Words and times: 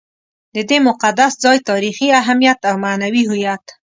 د 0.55 0.57
دې 0.69 0.77
مقدس 0.87 1.33
ځای 1.43 1.57
تاریخي 1.69 2.07
اهمیت 2.21 2.59
او 2.69 2.75
معنوي 2.85 3.23
هویت. 3.29 3.63